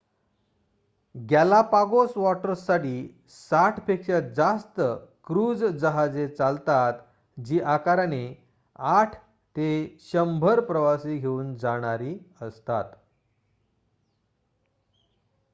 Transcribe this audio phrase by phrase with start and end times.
[1.15, 2.93] Galapagos वॉटर्ससाठी
[3.33, 4.79] 60 पेक्षा जास्त
[5.25, 7.05] क्रूझ जहाजे चालतात
[7.37, 8.23] जी आकाराने
[8.89, 9.15] 8
[9.55, 9.69] ते
[10.07, 12.17] 100 प्रवासी घेऊन जाणारी
[12.41, 12.93] असतात